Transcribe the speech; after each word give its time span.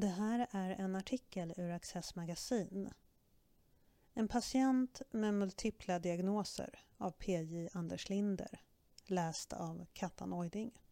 Det 0.00 0.06
här 0.06 0.46
är 0.50 0.70
en 0.70 0.96
artikel 0.96 1.54
ur 1.56 1.70
Access 1.70 2.14
Magasin. 2.14 2.90
En 4.14 4.28
patient 4.28 5.02
med 5.10 5.34
multipla 5.34 5.98
diagnoser 5.98 6.80
av 6.98 7.10
PJ 7.10 7.68
Anders 7.72 8.08
Linder. 8.08 8.60
Läst 9.06 9.52
av 9.52 9.86
Kattan 9.92 10.32
Oiding. 10.32 10.82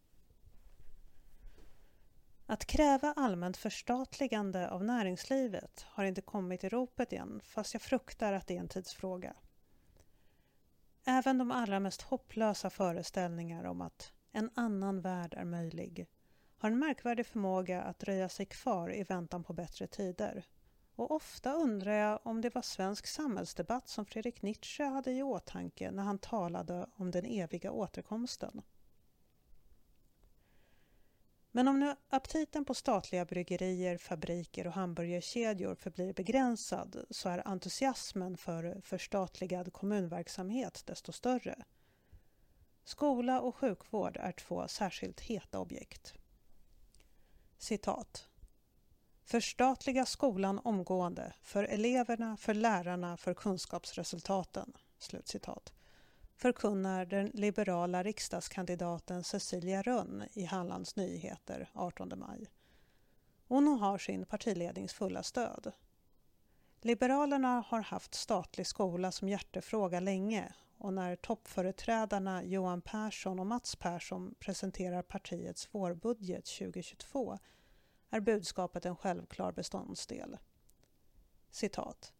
Att 2.45 2.65
kräva 2.65 3.13
allmänt 3.13 3.57
förstatligande 3.57 4.69
av 4.69 4.83
näringslivet 4.83 5.85
har 5.89 6.03
inte 6.03 6.21
kommit 6.21 6.63
i 6.63 6.69
ropet 6.69 7.11
igen 7.11 7.41
fast 7.43 7.73
jag 7.73 7.81
fruktar 7.81 8.33
att 8.33 8.47
det 8.47 8.55
är 8.55 8.59
en 8.59 8.67
tidsfråga. 8.67 9.35
Även 11.05 11.37
de 11.37 11.51
allra 11.51 11.79
mest 11.79 12.01
hopplösa 12.01 12.69
föreställningar 12.69 13.63
om 13.63 13.81
att 13.81 14.11
en 14.31 14.49
annan 14.55 15.01
värld 15.01 15.33
är 15.33 15.45
möjlig 15.45 16.07
har 16.57 16.71
en 16.71 16.79
märkvärdig 16.79 17.25
förmåga 17.25 17.81
att 17.81 17.99
dröja 17.99 18.29
sig 18.29 18.45
kvar 18.45 18.95
i 18.95 19.03
väntan 19.03 19.43
på 19.43 19.53
bättre 19.53 19.87
tider. 19.87 20.45
Och 20.95 21.11
ofta 21.11 21.53
undrar 21.53 21.93
jag 21.93 22.19
om 22.23 22.41
det 22.41 22.55
var 22.55 22.61
svensk 22.61 23.07
samhällsdebatt 23.07 23.89
som 23.89 24.05
Fredrik 24.05 24.41
Nietzsche 24.41 24.83
hade 24.83 25.11
i 25.11 25.23
åtanke 25.23 25.91
när 25.91 26.03
han 26.03 26.19
talade 26.19 26.87
om 26.95 27.11
den 27.11 27.25
eviga 27.25 27.71
återkomsten. 27.71 28.61
Men 31.51 31.67
om 31.67 31.79
nu 31.79 31.95
aptiten 32.09 32.65
på 32.65 32.73
statliga 32.73 33.25
bryggerier, 33.25 33.97
fabriker 33.97 34.67
och 34.67 34.73
hamburgerkedjor 34.73 35.75
förblir 35.75 36.13
begränsad 36.13 37.05
så 37.09 37.29
är 37.29 37.47
entusiasmen 37.47 38.37
för 38.37 38.81
förstatligad 38.81 39.73
kommunverksamhet 39.73 40.83
desto 40.85 41.11
större. 41.11 41.63
Skola 42.83 43.41
och 43.41 43.55
sjukvård 43.55 44.17
är 44.17 44.31
två 44.31 44.67
särskilt 44.67 45.19
heta 45.19 45.59
objekt. 45.59 46.13
Citat. 47.57 48.27
Förstatliga 49.23 50.05
skolan 50.05 50.59
omgående 50.63 51.33
för 51.41 51.63
eleverna, 51.63 52.37
för 52.37 52.53
lärarna, 52.53 53.17
för 53.17 53.33
kunskapsresultaten. 53.33 54.73
Slutcitat. 54.97 55.73
Förkunnar 56.35 57.05
den 57.05 57.31
liberala 57.33 58.03
riksdagskandidaten 58.03 59.23
Cecilia 59.23 59.81
Rönn 59.81 60.23
i 60.33 60.45
Hallands 60.45 60.95
Nyheter 60.95 61.69
18 61.73 62.13
maj. 62.15 62.51
Hon 63.47 63.67
har 63.67 63.97
sin 63.97 64.25
partilednings 64.25 64.93
fulla 64.93 65.23
stöd. 65.23 65.71
Liberalerna 66.81 67.63
har 67.67 67.81
haft 67.81 68.13
statlig 68.13 68.67
skola 68.67 69.11
som 69.11 69.29
hjärtefråga 69.29 69.99
länge 69.99 70.53
och 70.77 70.93
när 70.93 71.15
toppföreträdarna 71.15 72.43
Johan 72.43 72.81
Persson 72.81 73.39
och 73.39 73.47
Mats 73.47 73.75
Persson 73.75 74.35
presenterar 74.39 75.01
partiets 75.01 75.73
vårbudget 75.73 76.45
2022 76.45 77.37
är 78.09 78.19
budskapet 78.19 78.85
en 78.85 78.95
självklar 78.95 79.51
beståndsdel. 79.51 80.37
Citat. 81.49 82.13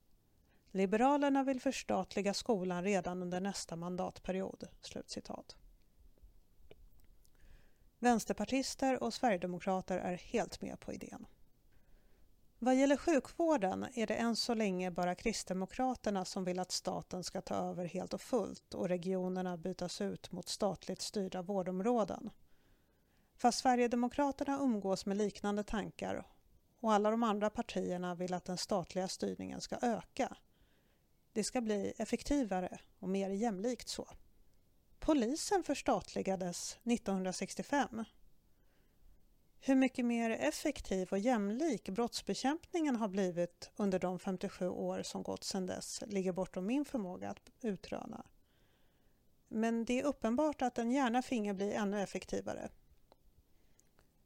Liberalerna 0.71 1.43
vill 1.43 1.61
förstatliga 1.61 2.33
skolan 2.33 2.83
redan 2.83 3.21
under 3.21 3.39
nästa 3.39 3.75
mandatperiod. 3.75 4.67
Slutcitat. 4.81 5.55
Vänsterpartister 7.99 9.03
och 9.03 9.13
sverigedemokrater 9.13 9.97
är 9.97 10.15
helt 10.15 10.61
med 10.61 10.79
på 10.79 10.93
idén. 10.93 11.27
Vad 12.59 12.75
gäller 12.75 12.97
sjukvården 12.97 13.85
är 13.93 14.07
det 14.07 14.15
än 14.15 14.35
så 14.35 14.53
länge 14.53 14.91
bara 14.91 15.15
Kristdemokraterna 15.15 16.25
som 16.25 16.43
vill 16.43 16.59
att 16.59 16.71
staten 16.71 17.23
ska 17.23 17.41
ta 17.41 17.55
över 17.55 17.85
helt 17.85 18.13
och 18.13 18.21
fullt 18.21 18.73
och 18.73 18.89
regionerna 18.89 19.57
bytas 19.57 20.01
ut 20.01 20.31
mot 20.31 20.49
statligt 20.49 21.01
styrda 21.01 21.41
vårdområden. 21.41 22.29
Fast 23.37 23.59
Sverigedemokraterna 23.59 24.59
umgås 24.59 25.05
med 25.05 25.17
liknande 25.17 25.63
tankar 25.63 26.25
och 26.79 26.93
alla 26.93 27.11
de 27.11 27.23
andra 27.23 27.49
partierna 27.49 28.15
vill 28.15 28.33
att 28.33 28.45
den 28.45 28.57
statliga 28.57 29.07
styrningen 29.07 29.61
ska 29.61 29.77
öka. 29.81 30.37
Det 31.33 31.43
ska 31.43 31.61
bli 31.61 31.93
effektivare 31.97 32.79
och 32.99 33.09
mer 33.09 33.29
jämlikt 33.29 33.89
så. 33.89 34.07
Polisen 34.99 35.63
förstatligades 35.63 36.77
1965 36.83 38.05
hur 39.59 39.75
mycket 39.75 40.05
mer 40.05 40.29
effektiv 40.29 41.07
och 41.11 41.19
jämlik 41.19 41.89
brottsbekämpningen 41.89 42.95
har 42.95 43.07
blivit 43.07 43.71
under 43.75 43.99
de 43.99 44.19
57 44.19 44.69
år 44.69 45.01
som 45.03 45.23
gått 45.23 45.43
sedan 45.43 45.65
dess 45.65 46.03
ligger 46.07 46.31
bortom 46.31 46.65
min 46.65 46.85
förmåga 46.85 47.29
att 47.29 47.49
utröna. 47.61 48.25
Men 49.47 49.85
det 49.85 49.99
är 49.99 50.03
uppenbart 50.03 50.61
att 50.61 50.75
den 50.75 50.91
gärna 50.91 51.21
finge 51.21 51.53
bli 51.53 51.73
ännu 51.73 52.01
effektivare. 52.01 52.69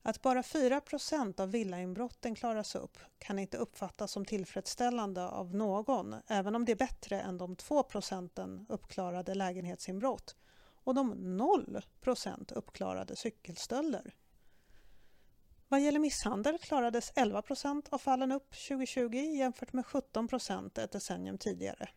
Att 0.04 0.22
bara 0.22 0.42
4% 0.42 1.42
av 1.42 1.52
villainbrotten 1.52 2.36
klaras 2.36 2.76
upp 2.76 2.98
kan 3.18 3.40
inte 3.40 3.58
uppfattas 3.58 4.12
som 4.12 4.26
tillfredsställande 4.26 5.28
av 5.28 5.56
någon, 5.56 6.16
även 6.28 6.56
om 6.56 6.66
det 6.66 6.72
är 6.72 6.76
bättre 6.76 7.22
än 7.22 7.38
de 7.38 7.56
2 7.56 7.84
procenten 7.84 8.66
uppklarade 8.70 9.36
lägenhetsinbrott 9.36 10.36
och 10.84 10.96
de 10.96 11.14
0% 11.16 12.54
uppklarade 12.54 13.16
cykelstölder. 13.16 14.16
Vad 15.68 15.82
gäller 15.82 16.00
misshandel 16.00 16.58
klarades 16.58 17.12
11 17.16 17.42
procent 17.42 17.88
av 17.90 17.98
fallen 17.98 18.32
upp 18.32 18.50
2020 18.68 19.16
jämfört 19.16 19.74
med 19.74 19.86
17 19.86 20.28
procent 20.28 20.78
ett 20.78 20.92
decennium 20.92 21.38
tidigare. 21.38 21.90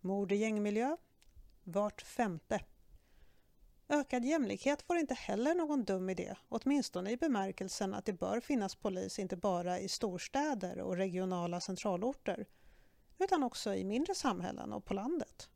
Mord 0.00 0.32
i 0.32 0.36
gängmiljö? 0.36 0.96
Vart 1.64 2.02
femte. 2.02 2.60
Ökad 3.88 4.24
jämlikhet 4.24 4.82
får 4.82 4.96
inte 4.96 5.14
heller 5.14 5.54
någon 5.54 5.84
dum 5.84 6.10
idé, 6.10 6.34
åtminstone 6.48 7.10
i 7.10 7.16
bemärkelsen 7.16 7.94
att 7.94 8.04
det 8.04 8.12
bör 8.12 8.40
finnas 8.40 8.74
polis 8.74 9.18
inte 9.18 9.36
bara 9.36 9.78
i 9.78 9.88
storstäder 9.88 10.80
och 10.80 10.96
regionala 10.96 11.60
centralorter, 11.60 12.46
utan 13.18 13.42
också 13.42 13.74
i 13.74 13.84
mindre 13.84 14.14
samhällen 14.14 14.72
och 14.72 14.84
på 14.84 14.94
landet. 14.94 15.48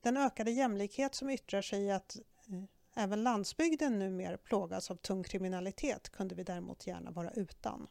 Den 0.00 0.16
ökade 0.16 0.50
jämlikhet 0.50 1.14
som 1.14 1.30
yttrar 1.30 1.62
sig 1.62 1.84
i 1.84 1.90
att 1.90 2.16
eh, 2.16 2.64
Även 2.94 3.22
landsbygden 3.22 3.98
numera 3.98 4.38
plågas 4.38 4.90
av 4.90 4.96
tung 4.96 5.22
kriminalitet 5.22 6.08
kunde 6.08 6.34
vi 6.34 6.42
däremot 6.42 6.86
gärna 6.86 7.10
vara 7.10 7.30
utan. 7.30 7.88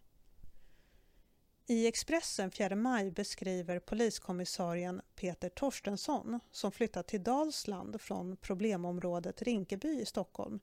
I 1.71 1.87
Expressen 1.87 2.51
4 2.51 2.75
maj 2.75 3.11
beskriver 3.11 3.79
poliskommissarien 3.79 5.01
Peter 5.15 5.49
Torstensson, 5.49 6.39
som 6.51 6.71
flyttat 6.71 7.07
till 7.07 7.23
Dalsland 7.23 8.01
från 8.01 8.37
problemområdet 8.37 9.41
Rinkeby 9.41 10.01
i 10.01 10.05
Stockholm, 10.05 10.59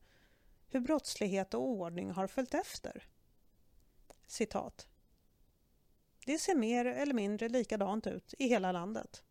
hur 0.69 0.81
brottslighet 0.81 1.55
och 1.55 1.69
oordning 1.69 2.11
har 2.11 2.27
följt 2.27 2.55
efter. 2.55 3.09
Citat. 4.27 4.87
Det 6.25 6.39
ser 6.39 6.55
mer 6.55 6.85
eller 6.85 7.15
mindre 7.15 7.49
likadant 7.49 8.07
ut 8.07 8.35
i 8.39 8.49
hela 8.49 8.73
landet. 8.73 9.23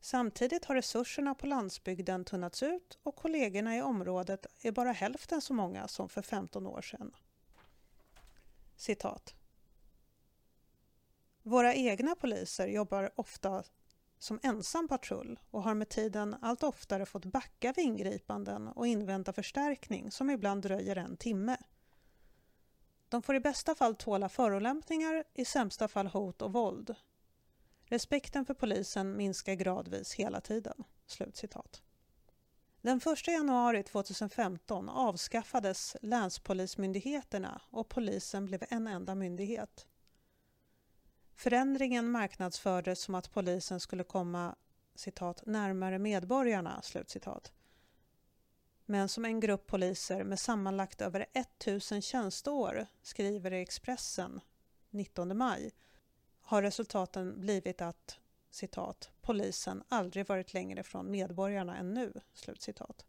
Samtidigt 0.00 0.64
har 0.64 0.74
resurserna 0.74 1.34
på 1.34 1.46
landsbygden 1.46 2.24
tunnats 2.24 2.62
ut 2.62 2.98
och 3.02 3.16
kollegorna 3.16 3.76
i 3.76 3.82
området 3.82 4.46
är 4.62 4.72
bara 4.72 4.92
hälften 4.92 5.40
så 5.40 5.54
många 5.54 5.88
som 5.88 6.08
för 6.08 6.22
15 6.22 6.66
år 6.66 6.82
sedan. 6.82 7.14
Citat. 8.76 9.34
Våra 11.42 11.74
egna 11.74 12.14
poliser 12.14 12.66
jobbar 12.66 13.10
ofta 13.16 13.64
som 14.18 14.40
ensam 14.42 14.88
patrull 14.88 15.38
och 15.50 15.62
har 15.62 15.74
med 15.74 15.88
tiden 15.88 16.36
allt 16.42 16.62
oftare 16.62 17.06
fått 17.06 17.24
backa 17.24 17.72
vid 17.76 17.84
ingripanden 17.84 18.68
och 18.68 18.86
invänta 18.86 19.32
förstärkning 19.32 20.10
som 20.10 20.30
ibland 20.30 20.62
dröjer 20.62 20.96
en 20.96 21.16
timme. 21.16 21.56
De 23.08 23.22
får 23.22 23.34
i 23.34 23.40
bästa 23.40 23.74
fall 23.74 23.94
tåla 23.94 24.28
förolämpningar, 24.28 25.24
i 25.34 25.44
sämsta 25.44 25.88
fall 25.88 26.06
hot 26.06 26.42
och 26.42 26.52
våld 26.52 26.96
Respekten 27.92 28.44
för 28.44 28.54
polisen 28.54 29.16
minskar 29.16 29.54
gradvis 29.54 30.14
hela 30.14 30.40
tiden." 30.40 30.84
Slutcitat. 31.06 31.82
Den 32.80 33.00
1 33.12 33.26
januari 33.26 33.82
2015 33.82 34.88
avskaffades 34.88 35.96
länspolismyndigheterna 36.02 37.62
och 37.70 37.88
polisen 37.88 38.46
blev 38.46 38.64
en 38.68 38.86
enda 38.86 39.14
myndighet. 39.14 39.86
Förändringen 41.42 42.10
marknadsfördes 42.10 43.00
som 43.00 43.14
att 43.14 43.32
polisen 43.32 43.80
skulle 43.80 44.04
komma 44.04 44.54
citat, 44.94 45.42
närmare 45.46 45.98
medborgarna. 45.98 46.82
Slutcitat. 46.82 47.52
Men 48.84 49.08
som 49.08 49.24
en 49.24 49.40
grupp 49.40 49.66
poliser 49.66 50.24
med 50.24 50.38
sammanlagt 50.40 51.00
över 51.00 51.26
1000 51.32 52.02
tjänsteår 52.02 52.86
skriver 53.02 53.52
i 53.52 53.60
Expressen 53.60 54.40
19 54.90 55.36
maj 55.36 55.72
har 56.40 56.62
resultaten 56.62 57.40
blivit 57.40 57.80
att 57.80 58.18
citat, 58.50 59.10
polisen 59.20 59.82
aldrig 59.88 60.28
varit 60.28 60.54
längre 60.54 60.82
från 60.82 61.10
medborgarna 61.10 61.76
än 61.76 61.94
nu. 61.94 62.20
Slutcitat. 62.34 63.06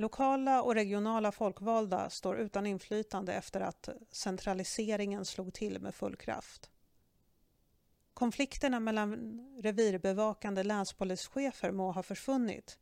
Lokala 0.00 0.62
och 0.62 0.74
regionala 0.74 1.32
folkvalda 1.32 2.10
står 2.10 2.38
utan 2.38 2.66
inflytande 2.66 3.34
efter 3.34 3.60
att 3.60 3.88
centraliseringen 4.10 5.24
slog 5.24 5.54
till 5.54 5.80
med 5.80 5.94
full 5.94 6.16
kraft. 6.16 6.70
Konflikterna 8.14 8.80
mellan 8.80 9.40
revirbevakande 9.62 10.62
länspolischefer 10.62 11.70
må 11.70 11.92
ha 11.92 12.02
försvunnit 12.02 12.78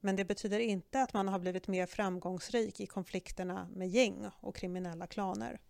Men 0.00 0.16
det 0.16 0.24
betyder 0.24 0.58
inte 0.58 1.02
att 1.02 1.12
man 1.12 1.28
har 1.28 1.38
blivit 1.38 1.68
mer 1.68 1.86
framgångsrik 1.86 2.80
i 2.80 2.86
konflikterna 2.86 3.68
med 3.74 3.88
gäng 3.88 4.30
och 4.40 4.56
kriminella 4.56 5.06
klaner. 5.06 5.60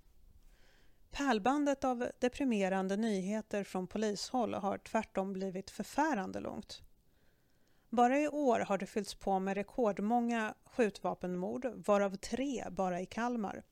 Pärlbandet 1.11 1.85
av 1.85 2.11
deprimerande 2.19 2.97
nyheter 2.97 3.65
från 3.65 3.87
polishåll 3.87 4.55
har 4.55 4.79
tvärtom 4.79 5.33
blivit 5.33 5.71
förfärande 5.71 6.41
långt. 6.41 6.83
Bara 7.91 8.19
i 8.19 8.29
år 8.29 8.61
har 8.61 8.79
det 8.79 8.87
fyllts 8.87 9.15
på 9.15 9.39
med 9.39 9.55
rekordmånga 9.55 10.55
skjutvapenmord, 10.65 11.67
varav 11.87 12.17
tre 12.17 12.65
bara 12.71 13.01
i 13.01 13.07
Kalmar. 13.07 13.63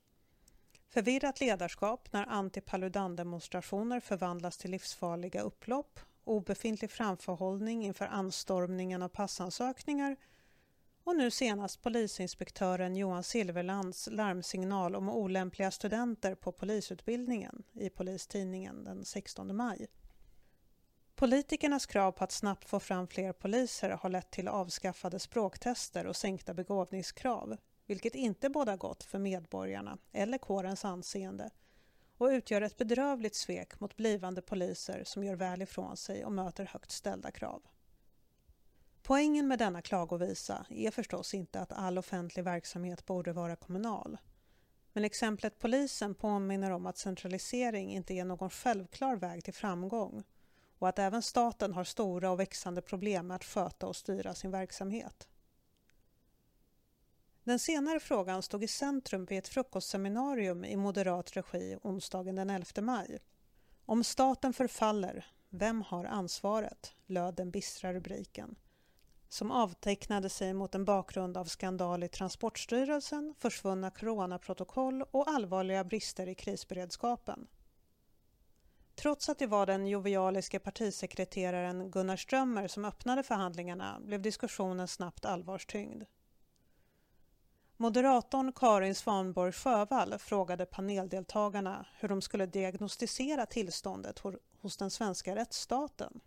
Förvirrat 0.89 1.41
ledarskap 1.41 2.13
när 2.13 2.27
anti-Paludan-demonstrationer 2.27 4.01
förvandlas 4.01 4.59
till 4.59 4.71
livsfarliga 4.71 5.41
upplopp, 5.41 6.01
obefintlig 6.25 6.91
framförhållning 6.91 7.85
inför 7.85 8.07
anstormningen 8.07 9.03
av 9.03 9.09
passansökningar 9.09 10.17
och 11.05 11.17
nu 11.17 11.31
senast 11.31 11.83
polisinspektören 11.83 12.97
Johan 12.97 13.23
Silverlands 13.23 14.09
larmsignal 14.13 14.97
om 14.97 15.09
olämpliga 15.09 15.71
studenter 15.71 16.35
på 16.35 16.53
polisutbildningen 16.53 17.63
i 17.73 17.91
Polistidningen 17.91 18.85
den 18.85 19.05
16 19.05 19.57
maj. 19.57 19.87
Politikernas 21.17 21.87
krav 21.87 22.13
på 22.13 22.25
att 22.25 22.33
snabbt 22.33 22.69
få 22.69 22.81
fram 22.81 23.09
fler 23.09 23.33
poliser 23.33 23.91
har 23.91 24.09
lett 24.09 24.31
till 24.31 24.49
avskaffade 24.49 25.19
språktester 25.19 26.07
och 26.07 26.17
sänkta 26.17 26.55
begåvningskrav, 26.55 27.57
vilket 27.87 28.15
inte 28.15 28.49
båda 28.49 28.77
gott 28.77 29.05
för 29.05 29.19
medborgarna 29.19 29.99
eller 30.13 30.39
kårens 30.39 30.85
anseende 30.85 31.51
och 32.19 32.27
utgör 32.27 32.63
ett 32.63 32.77
bedrövligt 32.77 33.35
svek 33.35 33.81
mot 33.81 33.97
blivande 33.97 34.43
poliser 34.43 35.03
som 35.05 35.25
gör 35.25 35.35
väl 35.35 35.63
ifrån 35.63 35.97
sig 35.97 36.25
och 36.25 36.33
möter 36.33 36.65
högt 36.65 36.91
ställda 36.91 37.31
krav. 37.31 37.63
Poängen 39.03 39.49
med 39.49 39.59
denna 39.59 39.83
klagovisa 39.83 40.67
är 40.69 40.91
förstås 40.91 41.35
inte 41.35 41.61
att 41.61 41.73
all 41.73 41.99
offentlig 41.99 42.45
verksamhet 42.45 43.07
borde 43.07 43.33
vara 43.33 43.57
kommunal. 43.57 44.19
Men 44.93 45.05
exemplet 45.05 45.59
polisen 45.59 46.15
påminner 46.15 46.71
om 46.71 46.87
att 46.87 46.99
centralisering 46.99 47.93
inte 47.93 48.15
är 48.15 48.25
någon 48.25 48.51
självklar 48.51 49.17
väg 49.17 49.45
till 49.45 49.55
framgång 49.55 50.25
och 50.79 50.89
att 50.89 50.99
även 50.99 51.23
staten 51.23 51.73
har 51.73 51.85
stora 51.85 52.31
och 52.31 52.41
växande 52.41 52.83
problem 52.83 53.27
med 53.27 53.35
att 53.35 53.45
sköta 53.45 53.87
och 53.87 53.97
styra 53.97 54.35
sin 54.35 54.51
verksamhet. 54.51 55.29
Den 57.45 57.59
senare 57.59 58.01
frågan 58.01 58.43
stod 58.43 58.65
i 58.65 58.69
centrum 58.69 59.25
vid 59.25 59.39
ett 59.39 59.49
frukostseminarium 59.49 60.65
i 60.65 60.77
moderat 60.77 61.37
regi 61.37 61.77
onsdagen 61.83 62.35
den 62.37 62.51
11 62.51 62.67
maj. 62.83 63.19
Om 63.87 64.05
staten 64.05 64.53
förfaller, 64.53 65.27
vem 65.49 65.83
har 65.83 66.05
ansvaret? 66.05 66.95
löd 67.07 67.35
den 67.35 67.51
bistra 67.51 67.93
rubriken 67.93 68.57
som 69.29 69.51
avtecknade 69.51 70.29
sig 70.29 70.55
mot 70.55 70.75
en 70.75 70.85
bakgrund 70.85 71.37
av 71.37 71.45
skandal 71.45 72.05
i 72.05 72.09
Transportstyrelsen, 72.09 73.35
försvunna 73.39 73.91
coronaprotokoll 73.91 75.03
och 75.03 75.29
allvarliga 75.29 75.85
brister 75.85 76.27
i 76.27 76.35
krisberedskapen. 76.35 77.47
Trots 78.97 79.29
att 79.29 79.39
det 79.39 79.47
var 79.47 79.67
den 79.67 79.87
jovialiske 79.87 80.59
partisekreteraren 80.59 81.91
Gunnar 81.91 82.17
Strömmer 82.17 82.69
som 82.69 82.85
öppnade 82.85 83.23
förhandlingarna 83.23 84.01
blev 84.01 84.23
diskussionen 84.23 84.89
snabbt 84.89 85.25
allvarstyngd. 85.25 86.05
Moderatorn 87.77 88.53
Karin 88.53 88.95
Svanborg 88.95 89.53
Sjövall 89.53 90.19
frågade 90.19 90.67
paneldeltagarna 90.67 91.87
hur 91.99 92.09
de 92.09 92.23
skulle 92.23 92.47
diagnostisera 92.47 93.47
tillståndet 93.47 94.23
hos 94.61 94.77
den 94.77 94.91
svenska 94.91 95.37
rättsstaten. 95.37 96.21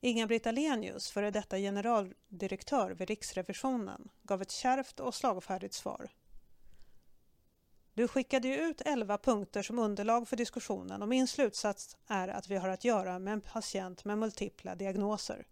Inga-Britt 0.00 0.46
Ahlenius, 0.46 1.10
före 1.10 1.30
detta 1.30 1.58
generaldirektör 1.58 2.90
vid 2.90 3.08
Riksrevisionen, 3.08 4.08
gav 4.22 4.42
ett 4.42 4.50
kärvt 4.50 5.00
och 5.00 5.14
slagfärdigt 5.14 5.74
svar. 5.74 6.10
Du 7.94 8.08
skickade 8.08 8.48
ju 8.48 8.54
ut 8.54 8.80
elva 8.80 9.18
punkter 9.18 9.62
som 9.62 9.78
underlag 9.78 10.28
för 10.28 10.36
diskussionen 10.36 11.02
och 11.02 11.08
min 11.08 11.26
slutsats 11.26 11.96
är 12.06 12.28
att 12.28 12.48
vi 12.48 12.56
har 12.56 12.68
att 12.68 12.84
göra 12.84 13.18
med 13.18 13.32
en 13.32 13.40
patient 13.40 14.04
med 14.04 14.18
multipla 14.18 14.74
diagnoser. 14.74 15.46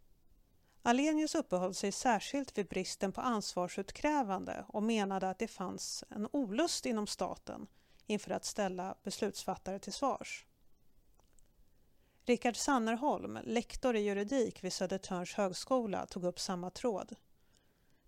Alenius 0.83 1.35
uppehöll 1.35 1.75
sig 1.75 1.93
särskilt 1.93 2.59
vid 2.59 2.69
bristen 2.69 3.13
på 3.13 3.21
ansvarsutkrävande 3.21 4.65
och 4.69 4.83
menade 4.83 5.31
att 5.31 5.39
det 5.39 5.49
fanns 5.49 6.05
en 6.09 6.29
olust 6.33 6.87
inom 6.87 7.07
staten 7.07 7.67
inför 8.07 8.31
att 8.31 8.45
ställa 8.45 8.95
beslutsfattare 9.03 9.79
till 9.79 9.93
svars. 9.93 10.47
Rickard 12.25 12.57
Sannerholm, 12.57 13.39
lektor 13.45 13.97
i 13.97 14.01
juridik 14.01 14.65
vid 14.65 14.73
Södertörns 14.73 15.35
högskola, 15.35 16.07
tog 16.07 16.25
upp 16.25 16.41
samma 16.41 16.71
tråd. 16.71 17.17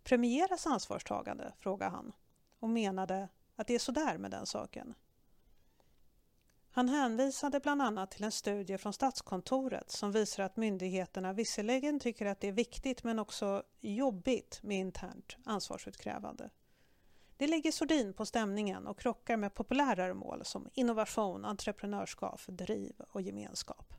Premieras 0.02 0.66
ansvarstagande? 0.66 1.52
frågade 1.58 1.90
han 1.90 2.12
och 2.58 2.68
menade 2.68 3.28
att 3.56 3.66
det 3.66 3.74
är 3.74 3.78
sådär 3.78 4.18
med 4.18 4.30
den 4.30 4.46
saken. 4.46 4.94
Han 6.74 6.88
hänvisade 6.88 7.60
bland 7.60 7.82
annat 7.82 8.10
till 8.10 8.24
en 8.24 8.32
studie 8.32 8.78
från 8.78 8.92
Statskontoret 8.92 9.90
som 9.90 10.12
visar 10.12 10.42
att 10.42 10.56
myndigheterna 10.56 11.32
visserligen 11.32 12.00
tycker 12.00 12.26
att 12.26 12.40
det 12.40 12.48
är 12.48 12.52
viktigt 12.52 13.04
men 13.04 13.18
också 13.18 13.62
jobbigt 13.80 14.62
med 14.62 14.78
internt 14.78 15.36
ansvarsutkrävande. 15.44 16.50
Det 17.36 17.46
lägger 17.46 17.72
sordin 17.72 18.14
på 18.14 18.26
stämningen 18.26 18.86
och 18.86 18.98
krockar 18.98 19.36
med 19.36 19.54
populärare 19.54 20.14
mål 20.14 20.44
som 20.44 20.68
innovation, 20.72 21.44
entreprenörskap, 21.44 22.40
driv 22.46 23.00
och 23.08 23.22
gemenskap. 23.22 23.94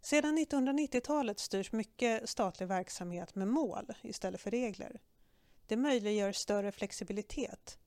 Sedan 0.00 0.38
1990-talet 0.38 1.38
styrs 1.38 1.72
mycket 1.72 2.28
statlig 2.28 2.66
verksamhet 2.66 3.34
med 3.34 3.48
mål 3.48 3.94
istället 4.02 4.40
för 4.40 4.50
regler. 4.50 5.00
Det 5.66 5.76
möjliggör 5.76 6.32
större 6.32 6.72
flexibilitet 6.72 7.78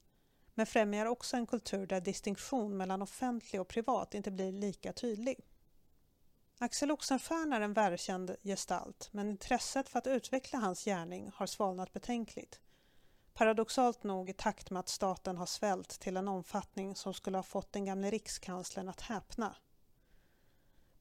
men 0.54 0.66
främjar 0.66 1.06
också 1.06 1.38
en 1.38 1.48
kultur 1.48 1.88
där 1.88 2.02
distinktion 2.02 2.78
mellan 2.78 3.02
offentlig 3.02 3.62
och 3.62 3.68
privat 3.68 4.14
inte 4.14 4.32
blir 4.32 4.52
lika 4.52 4.94
tydlig. 4.94 5.40
Axel 6.60 6.92
Oxenstierna 6.92 7.56
är 7.56 7.62
en 7.62 7.74
välkänd 7.74 8.36
gestalt 8.44 9.10
men 9.12 9.30
intresset 9.30 9.90
för 9.90 10.00
att 10.00 10.08
utveckla 10.08 10.60
hans 10.60 10.86
gärning 10.86 11.32
har 11.36 11.46
svalnat 11.46 11.94
betänkligt. 11.94 12.62
Paradoxalt 13.34 14.04
nog 14.04 14.30
i 14.30 14.34
takt 14.34 14.70
med 14.70 14.80
att 14.80 14.90
staten 14.90 15.38
har 15.38 15.46
svällt 15.46 16.00
till 16.00 16.18
en 16.18 16.28
omfattning 16.28 16.96
som 16.96 17.14
skulle 17.14 17.38
ha 17.38 17.44
fått 17.44 17.74
den 17.74 17.86
gamle 17.86 18.10
rikskanslern 18.10 18.90
att 18.90 19.02
häpna. 19.02 19.56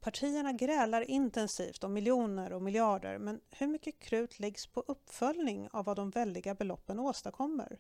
Partierna 0.01 0.53
grälar 0.53 1.11
intensivt 1.11 1.85
om 1.85 1.93
miljoner 1.93 2.53
och 2.53 2.63
miljarder 2.63 3.19
men 3.19 3.41
hur 3.51 3.67
mycket 3.67 3.99
krut 3.99 4.39
läggs 4.39 4.67
på 4.67 4.81
uppföljning 4.81 5.69
av 5.73 5.85
vad 5.85 5.97
de 5.97 6.11
väldiga 6.11 6.55
beloppen 6.55 6.99
åstadkommer? 6.99 7.79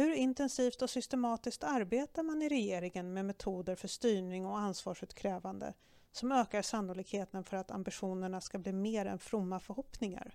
Hur 0.00 0.12
intensivt 0.12 0.82
och 0.82 0.90
systematiskt 0.90 1.64
arbetar 1.64 2.22
man 2.22 2.42
i 2.42 2.48
regeringen 2.48 3.12
med 3.12 3.24
metoder 3.24 3.74
för 3.76 3.88
styrning 3.88 4.46
och 4.46 4.58
ansvarsutkrävande 4.58 5.74
som 6.12 6.32
ökar 6.32 6.62
sannolikheten 6.62 7.44
för 7.44 7.56
att 7.56 7.70
ambitionerna 7.70 8.40
ska 8.40 8.58
bli 8.58 8.72
mer 8.72 9.06
än 9.06 9.18
fromma 9.18 9.60
förhoppningar? 9.60 10.34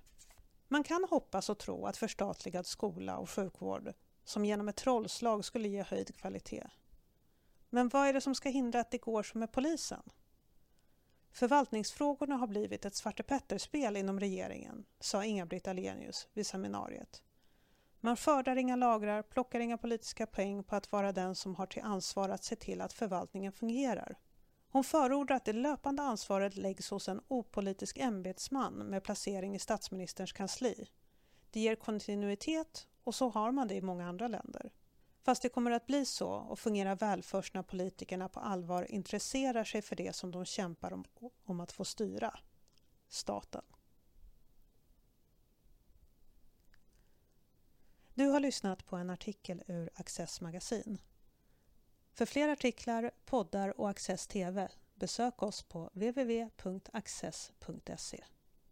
Man 0.68 0.84
kan 0.84 1.06
hoppas 1.10 1.50
och 1.50 1.58
tro 1.58 1.86
att 1.86 1.98
förstatligad 1.98 2.66
skola 2.66 3.18
och 3.18 3.30
sjukvård 3.30 3.94
som 4.24 4.46
genom 4.46 4.70
ett 4.70 4.75
trollslag 4.75 5.46
skulle 5.46 5.68
ge 5.68 5.84
höjd 5.84 6.16
kvalitet. 6.16 6.68
Men 7.70 7.89
vad 7.89 8.08
är 8.08 8.13
det 8.13 8.22
som 8.22 8.36
ska 8.36 8.50
hindra 8.50 8.80
att 8.80 8.92
det 8.92 8.98
går 8.98 9.24
som 9.24 9.39
med 9.39 9.51
polisen? 9.51 10.04
Förvaltningsfrågorna 11.32 12.36
har 12.36 12.48
blivit 12.48 12.86
ett 12.86 12.96
Svarte 12.96 13.24
Petter-spel 13.24 13.98
inom 13.98 14.20
regeringen, 14.20 14.86
sa 15.00 15.24
Inga-Britt 15.24 15.68
Ahlenius 15.68 16.28
vid 16.34 16.48
seminariet. 16.48 17.25
Man 18.06 18.18
skördar 18.18 18.56
inga 18.56 18.76
lagrar, 18.76 19.22
plockar 19.22 19.60
inga 19.60 19.78
politiska 19.78 20.28
poäng 20.28 20.64
på 20.64 20.76
att 20.76 20.92
vara 20.92 21.12
den 21.12 21.36
som 21.36 21.56
har 21.56 21.66
till 21.66 21.82
ansvar 21.82 22.30
att 22.30 22.44
se 22.44 22.56
till 22.56 22.82
att 22.82 22.94
förvaltningen 22.94 23.52
fungerar. 23.52 24.18
Hon 24.72 24.84
förordar 24.84 25.36
att 25.36 25.46
det 25.46 25.54
löpande 25.54 26.04
ansvaret 26.04 26.56
läggs 26.56 26.90
hos 26.90 27.10
en 27.10 27.22
opolitisk 27.28 27.98
ämbetsman 27.98 28.74
med 28.74 29.04
placering 29.04 29.56
i 29.56 29.60
statsministerns 29.60 30.34
kansli. 30.34 30.88
Det 31.52 31.60
ger 31.60 31.76
kontinuitet 31.76 32.88
och 33.04 33.16
så 33.16 33.30
har 33.30 33.52
man 33.52 33.68
det 33.68 33.76
i 33.76 33.82
många 33.82 34.08
andra 34.08 34.28
länder. 34.28 34.72
Fast 35.24 35.42
det 35.42 35.50
kommer 35.50 35.72
att 35.72 35.88
bli 35.88 36.06
så 36.06 36.30
och 36.30 36.60
fungera 36.60 36.96
väl 36.96 37.24
först 37.24 37.54
när 37.54 37.64
politikerna 37.64 38.30
på 38.30 38.40
allvar 38.40 38.92
intresserar 38.92 39.64
sig 39.64 39.82
för 39.82 39.96
det 39.96 40.16
som 40.16 40.32
de 40.32 40.46
kämpar 40.46 40.94
om, 40.94 41.06
om 41.46 41.60
att 41.60 41.72
få 41.72 41.86
styra, 41.86 42.40
staten. 43.10 43.64
Du 48.15 48.27
har 48.27 48.39
lyssnat 48.39 48.86
på 48.86 48.95
en 48.95 49.10
artikel 49.10 49.63
ur 49.67 49.89
Access 49.95 50.41
magasin. 50.41 50.98
För 52.13 52.25
fler 52.25 52.50
artiklar, 52.50 53.12
poddar 53.25 53.79
och 53.79 53.89
Access 53.89 54.27
TV 54.27 54.69
besök 54.93 55.43
oss 55.43 55.63
på 55.63 55.89
www.access.se. 55.93 56.63